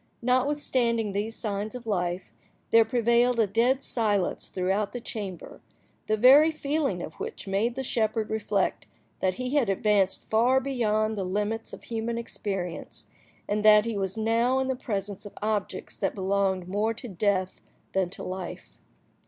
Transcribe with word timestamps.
Notwithstanding 0.23 1.11
these 1.11 1.35
signs 1.35 1.75
of 1.75 1.85
life, 1.85 2.33
there 2.71 2.83
prevailed 2.83 3.39
a 3.39 3.45
dead 3.45 3.83
silence 3.83 4.47
throughout 4.47 4.93
the 4.93 4.99
chamber, 4.99 5.61
the 6.07 6.17
very 6.17 6.49
feeling 6.49 7.03
of 7.03 7.13
which 7.19 7.47
made 7.47 7.75
the 7.75 7.83
shepherd 7.83 8.31
reflect 8.31 8.87
that 9.19 9.35
he 9.35 9.51
had 9.53 9.69
advanced 9.69 10.27
far 10.27 10.59
beyond 10.59 11.15
the 11.19 11.23
limits 11.23 11.71
of 11.71 11.83
human 11.83 12.17
experience, 12.17 13.05
and 13.47 13.63
that 13.63 13.85
he 13.85 13.95
was 13.95 14.17
now 14.17 14.57
in 14.57 14.69
the 14.69 14.75
presence 14.75 15.23
of 15.27 15.33
objects 15.39 15.99
that 15.99 16.15
belonged 16.15 16.67
more 16.67 16.95
to 16.95 17.07
death 17.07 17.61
than 17.93 18.09
to 18.09 18.23
life. 18.23 18.79